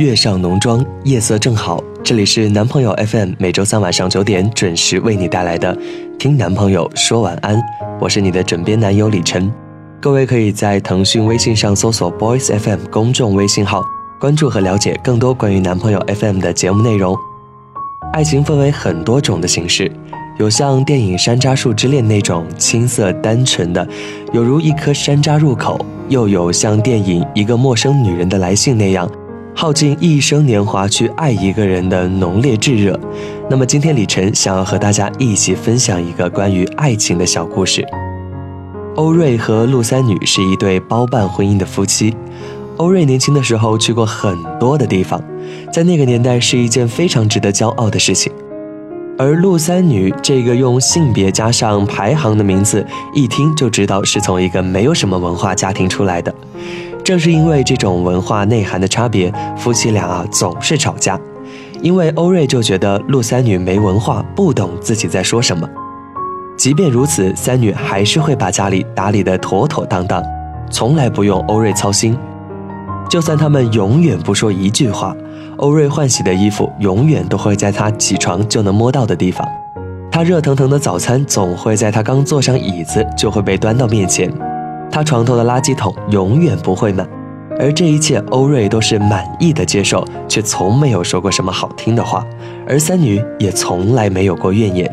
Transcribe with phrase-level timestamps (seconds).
[0.00, 1.80] 月上浓妆，夜色正好。
[2.02, 5.72] 这里是男朋友 FM，每周三晚上九点准时为你带来的
[6.18, 7.56] 《听男朋友说晚安》。
[8.00, 9.52] 我是你的枕边男友李晨。
[10.00, 13.84] 各位可以在腾讯微信上搜索 Boys FM 公众微信号，
[14.18, 17.16] 关注和了解更多关于男朋友 FM 的节目内容。
[18.12, 19.90] 爱情分为很多种的形式。
[20.40, 23.86] 有像电影《山楂树之恋》那种青涩单纯的，
[24.32, 29.08] 有如一颗山楂入口；又有像电影《一个陌生女人的来信》那样，
[29.56, 32.98] 耗尽一生年华去爱一个人的浓烈炙热。
[33.48, 37.86] 那么今天李晨想要和大家一起分享一个关于爱情的小故事。
[38.96, 42.14] 欧瑞和陆三女是一对包办婚姻的夫妻。
[42.76, 45.22] 欧瑞年轻的时候去过很多的地方，
[45.72, 48.32] 在那个年代是一件非常值得骄傲的事情。
[49.16, 56.34] 而陆三女这个用性别加上排行的名字，一听就知道是从一个没有什么文化家庭出来的。
[57.04, 61.20] 正是因为这种文化内涵的差别，夫妻俩啊总是吵架。
[61.82, 65.68] 因为欧瑞就觉得陆三女没文化，不懂自己在说什么。
[66.56, 70.24] 即便如此，三女还是会把家里打理得妥妥当当，
[70.70, 72.16] 从来不用欧瑞操心。
[73.10, 75.14] 就算他们永远不说一句话。
[75.58, 79.46] 欧瑞换洗的衣服永远都会在他起床就能摸到的地方，
[80.10, 84.28] 他热腾腾的早餐总会在他刚坐上椅子就会被端到面前，
[84.90, 87.08] 他床头的垃圾桶永远不会满，
[87.58, 92.24] 而这一切欧瑞都是满意的接受，却从没有说过什么好听的话，
[92.66, 94.88] 而三女也从来没有过怨言。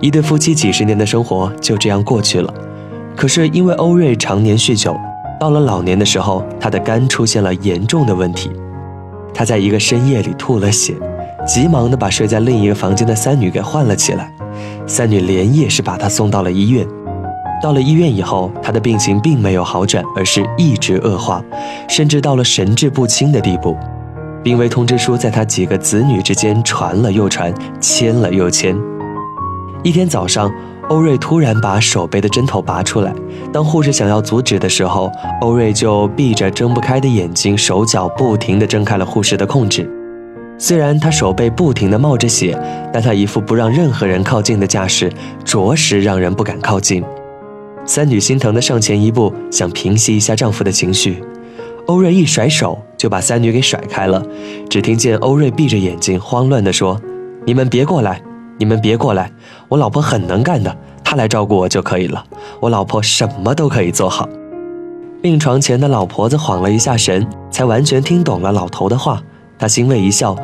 [0.00, 2.52] 一对夫妻几十年的生活就这样过去了，
[3.16, 4.96] 可是因为欧瑞常年酗酒，
[5.40, 8.50] 到了老年的时候，他的肝出现了严重的问题。
[9.34, 10.94] 他在一个深夜里吐了血，
[11.46, 14.32] 急忙的把睡在另一个房间的三女给唤了起来。
[14.86, 16.84] 三女连夜是把他送到了医院。
[17.62, 21.42] 到了医院以后，他的病情并没有好转，而是一直恶化，
[21.88, 23.76] 甚至到了神志不清的地步。
[24.42, 28.76] 病危通知书在他几个子女之间传了又传，签了又签。
[29.82, 30.50] 一天早上。
[30.88, 33.12] 欧瑞突然把手背的针头拔出来，
[33.52, 35.12] 当护士想要阻止的时候，
[35.42, 39.86] 欧瑞就闭着睁不开的眼睛，手脚不停地挣开了护士的控制。
[40.56, 42.58] 虽然他手背不停地冒着血，
[42.90, 45.12] 但他一副不让任何人靠近的架势，
[45.44, 47.04] 着实让人不敢靠近。
[47.88, 51.22] 三女心疼的上前一步，想平息一下丈夫的情绪，
[51.86, 54.22] 欧瑞一甩手就把三女给甩开了。
[54.68, 57.00] 只听见欧瑞闭着眼睛，慌乱地说
[57.46, 58.20] ：“你们别过来。”
[58.60, 59.30] 你们别过来，
[59.68, 62.24] 我老婆很能干的，她来照顾我就可以了。
[62.60, 64.28] 我老婆什么都可以做好。
[65.22, 69.22] 病床前的老婆子晃了一下神，才完全听懂了老头的话。
[69.58, 70.36] 她欣慰一笑，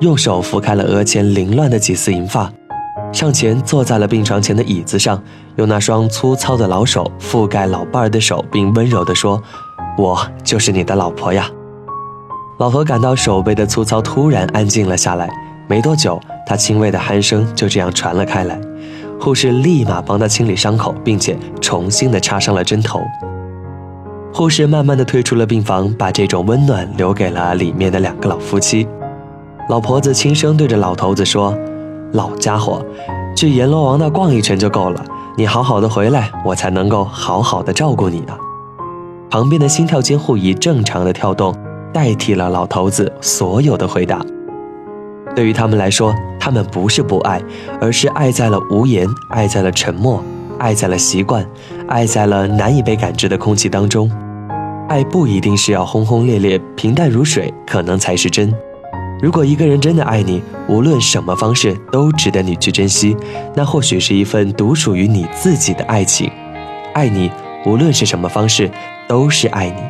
[0.00, 2.52] 用手拂开了额前凌乱的几丝银发，
[3.12, 5.20] 上前坐在了病床前的椅子上，
[5.56, 9.42] 用那双粗糙的老手覆盖老伴儿的手，并温柔地说
[9.98, 11.50] ：“我就是你的老婆呀。”
[12.58, 15.28] 老何感到手背的粗糙突然安静了下来。
[15.66, 18.60] 没多久，他轻微的鼾声就这样传了开来。
[19.20, 23.00] 护士立马帮他清理伤口，并且重新的插上了针头。
[24.32, 28.86] 护士慢慢的退出了病房，把这种温暖留给了里面的两个老夫妻。
[29.68, 31.56] 老婆子轻声对着老头子说
[32.12, 32.84] ：“老家伙，
[33.36, 35.04] 去阎罗王那逛一圈就够了。
[35.36, 38.36] 你好好的回来，我才能够好好的照顾你啊。”
[39.30, 41.54] 旁边的心跳监护仪正常的跳动，
[41.92, 44.20] 代替了老头子所有的回答。
[45.36, 47.40] 对于他们来说，他们不是不爱，
[47.80, 50.20] 而是爱在了无言，爱在了沉默，
[50.58, 51.46] 爱在了习惯，
[51.86, 54.10] 爱在了难以被感知的空气当中。
[54.88, 58.52] 爱不一定是要轰轰烈烈，平淡如水，可能才是真。
[59.22, 63.14] 如果一个人真的爱你，无论什么方式都值得你去珍惜，
[63.54, 66.30] 那或许是一份独属于你自己的爱情。
[66.94, 67.30] 爱你，
[67.66, 68.70] 无论是什么方式，
[69.06, 69.82] 都是爱你。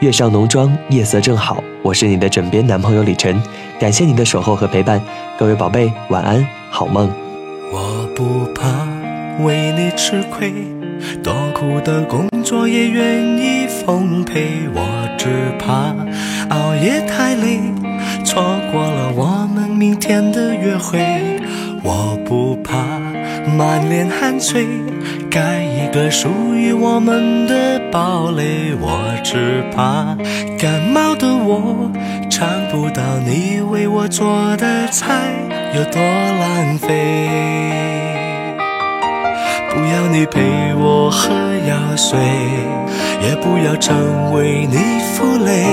[0.00, 1.62] 月上浓妆，夜色正好。
[1.82, 3.40] 我是你的枕边男朋友李晨，
[3.80, 5.00] 感谢你的守候和陪伴，
[5.38, 7.10] 各位宝贝，晚安，好梦。
[7.72, 8.86] 我不怕
[9.44, 10.52] 为你吃亏，
[11.22, 14.68] 多苦的工作也愿意奉陪。
[14.72, 15.28] 我只
[15.58, 15.94] 怕
[16.54, 17.60] 熬夜太累，
[18.26, 21.00] 错过了我们明天的约会。
[21.82, 22.74] 我不怕。
[23.56, 24.66] 满脸汗水，
[25.30, 28.74] 盖一个属于我们的堡垒。
[28.80, 30.16] 我只怕
[30.58, 31.88] 感冒的我
[32.28, 35.30] 尝不到你为我做的菜
[35.76, 37.28] 有多浪费。
[39.70, 41.32] 不要你陪我喝
[41.68, 42.18] 药水，
[43.22, 44.76] 也不要成为你
[45.14, 45.66] 负累。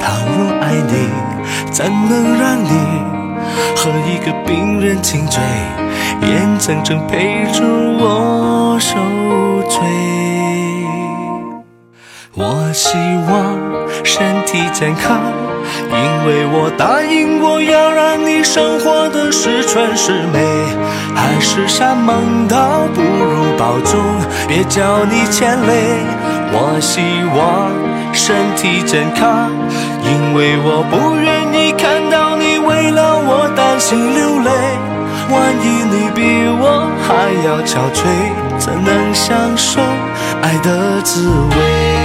[0.00, 1.37] 倘若爱你，
[1.70, 2.70] 怎能让你
[3.76, 5.42] 和一个病人亲嘴？
[6.22, 7.62] 眼睁睁陪着
[8.00, 8.96] 我受
[9.68, 9.78] 罪，
[12.34, 12.98] 我希
[13.30, 13.56] 望
[14.04, 15.20] 身体健康，
[15.90, 20.40] 因为我答应过要让你生活的十全十美。
[21.14, 24.00] 海誓山盟倒不如保重，
[24.48, 26.02] 别叫你牵累。
[26.50, 27.00] 我希
[27.36, 27.70] 望
[28.18, 29.48] 身体健康，
[30.02, 34.50] 因为我不愿意看到你为了我担心流泪。
[35.30, 36.20] 万一你比
[36.60, 38.02] 我还要憔悴，
[38.58, 39.80] 怎能享受
[40.42, 41.97] 爱的滋味？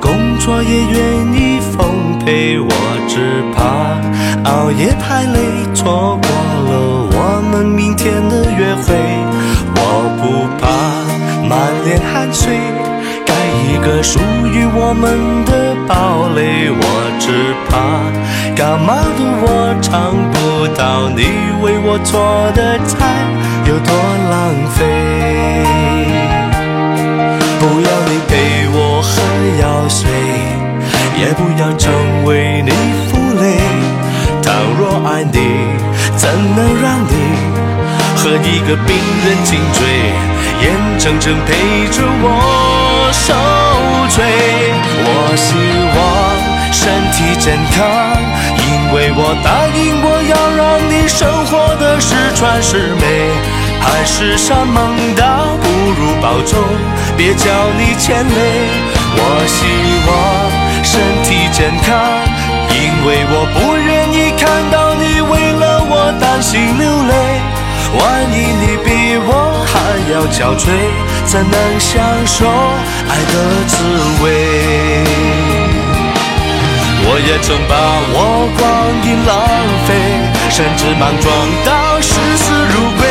[0.00, 2.58] 工作也愿意奉陪。
[2.58, 2.70] 我
[3.08, 3.60] 只怕
[4.50, 5.38] 熬夜太累，
[5.74, 6.28] 错过
[6.68, 8.86] 了我们明天的约会。
[9.74, 9.80] 我
[10.18, 10.22] 不
[10.60, 10.66] 怕
[11.48, 11.52] 满
[11.84, 12.56] 脸汗水，
[13.26, 13.32] 盖
[13.68, 16.70] 一个属于我们的堡垒。
[16.70, 16.82] 我
[17.18, 17.70] 只怕
[18.56, 20.36] 感冒的我尝不
[20.76, 21.22] 到你
[21.62, 22.20] 为我做
[22.54, 22.96] 的菜
[23.66, 23.94] 有多
[24.30, 24.34] 浪
[24.72, 25.77] 费。
[29.58, 30.08] 喝药水，
[31.18, 31.92] 也不要成
[32.24, 32.70] 为你
[33.10, 33.58] 负累。
[34.40, 35.38] 倘若爱你，
[36.16, 37.12] 怎能让你
[38.16, 38.96] 和一个病
[39.26, 39.82] 人颈椎，
[40.62, 43.34] 眼睁睁陪着我受
[44.14, 44.24] 罪？
[45.04, 45.48] 我希
[45.96, 45.98] 望
[46.72, 47.84] 身体健康，
[48.54, 53.02] 因为我答应我要让你生活的十全十美。
[53.80, 55.68] 海誓山盟倒不
[55.98, 56.62] 如保重，
[57.16, 58.97] 别叫你牵累。
[59.20, 59.58] 我希
[60.06, 60.10] 望
[60.84, 60.94] 身
[61.24, 61.90] 体健康，
[62.70, 67.12] 因为我不愿意看到你为了我担心流泪。
[67.98, 68.00] 万
[68.30, 68.86] 一你比
[69.26, 69.30] 我
[69.66, 69.74] 还
[70.12, 70.62] 要憔悴，
[71.24, 72.46] 怎能享受
[73.08, 73.34] 爱的
[73.66, 73.74] 滋
[74.22, 74.26] 味？
[77.10, 77.74] 我也曾把
[78.12, 78.62] 我光
[79.02, 79.34] 阴浪
[79.86, 79.90] 费，
[80.50, 81.26] 甚至莽撞
[81.64, 83.02] 到视死如归。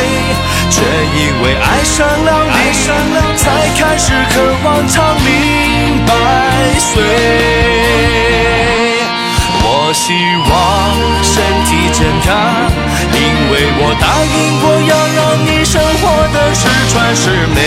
[0.70, 4.34] 却因为爱上了你，才开始渴
[4.64, 5.26] 望长命
[6.06, 6.10] 百
[6.78, 7.02] 岁。
[9.70, 10.12] 我希
[10.48, 10.52] 望
[11.22, 11.32] 身
[11.64, 12.30] 体健康，
[13.12, 13.16] 因
[13.50, 14.04] 为我答
[14.36, 16.04] 应过要让你生活
[16.34, 16.60] 的十
[16.90, 17.24] 全十
[17.54, 17.58] 美。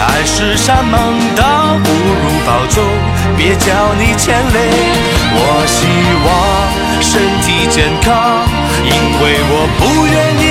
[0.00, 0.94] 爱是山盟，
[1.36, 1.42] 倒
[1.84, 2.82] 不如保重，
[3.36, 4.56] 别叫你牵累。
[5.36, 5.78] 我希
[6.26, 6.28] 望
[7.00, 8.10] 身体健康，
[8.84, 8.90] 因
[9.22, 10.43] 为我不愿意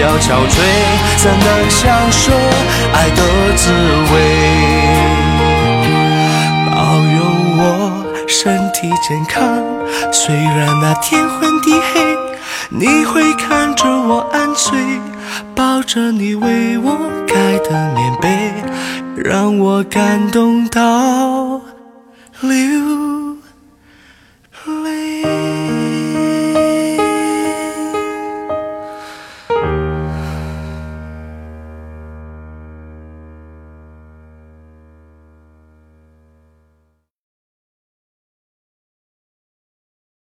[0.00, 0.54] 要憔悴，
[1.18, 2.32] 怎能享受
[2.92, 3.22] 爱的
[3.56, 3.70] 滋
[4.12, 4.14] 味？
[6.66, 7.20] 保佑
[7.58, 9.42] 我身体健康，
[10.12, 12.16] 虽然那天昏地黑，
[12.70, 14.78] 你会看着我安睡，
[15.54, 16.96] 抱着你为我
[17.26, 17.34] 盖
[17.68, 18.52] 的棉被，
[19.16, 21.60] 让我感动到
[22.40, 23.21] 流。